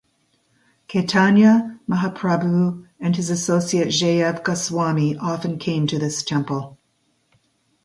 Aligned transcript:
Caitanya 0.87 1.77
Mahaprabhu 1.87 2.87
and 2.99 3.15
his 3.15 3.29
associate 3.29 3.89
Jeev 3.89 4.43
Goswami 4.43 5.15
often 5.17 5.59
came 5.59 5.85
to 5.85 5.99
this 5.99 6.23
temple. 6.23 6.79